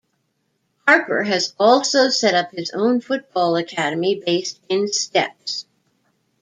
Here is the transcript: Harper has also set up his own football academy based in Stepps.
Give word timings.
Harper 0.87 1.21
has 1.21 1.53
also 1.59 2.09
set 2.09 2.33
up 2.33 2.49
his 2.53 2.71
own 2.71 3.01
football 3.01 3.55
academy 3.55 4.19
based 4.25 4.59
in 4.67 4.87
Stepps. 4.87 5.65